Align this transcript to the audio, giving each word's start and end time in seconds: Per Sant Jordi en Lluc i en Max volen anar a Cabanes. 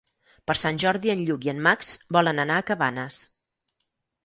Per 0.51 0.53
Sant 0.61 0.79
Jordi 0.83 1.11
en 1.15 1.21
Lluc 1.27 1.45
i 1.49 1.51
en 1.53 1.61
Max 1.69 1.93
volen 2.19 2.43
anar 2.47 2.59
a 2.63 2.67
Cabanes. 2.73 3.23